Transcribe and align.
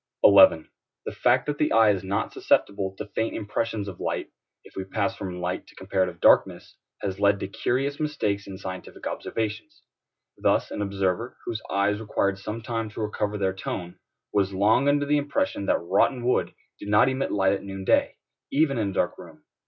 11. 0.23 0.67
The 1.05 1.11
fact 1.11 1.45
that 1.45 1.59
the 1.59 1.71
eye 1.73 1.91
is 1.91 2.03
not 2.03 2.33
susceptible 2.33 2.95
to 2.97 3.05
faint 3.09 3.35
impressions 3.35 3.87
of 3.87 3.99
light, 3.99 4.31
if 4.63 4.75
we 4.75 4.83
pass 4.83 5.15
from 5.15 5.39
light 5.39 5.67
to 5.67 5.75
comparative 5.75 6.19
darkness, 6.19 6.75
has 7.03 7.19
led 7.19 7.39
to 7.39 7.47
curious 7.47 7.99
mistakes 7.99 8.47
in 8.47 8.57
scientific 8.57 9.05
observations. 9.05 9.83
Thus 10.41 10.71
an 10.71 10.81
observer, 10.81 11.37
whose 11.45 11.61
eyes 11.69 11.99
required 12.01 12.39
some 12.39 12.63
time 12.63 12.89
to 12.89 12.99
recover 13.01 13.37
their 13.37 13.53
tone, 13.53 13.99
was 14.33 14.53
long 14.55 14.89
under 14.89 15.05
the 15.05 15.17
impression 15.17 15.67
that 15.67 15.77
rotten 15.77 16.25
wood 16.25 16.55
did 16.79 16.89
not 16.89 17.07
emit 17.07 17.31
light 17.31 17.53
at 17.53 17.63
noon 17.63 17.83
day, 17.83 18.15
even 18.51 18.79
in 18.79 18.89
a 18.89 18.93
dark 18.93 19.19
room. 19.19 19.43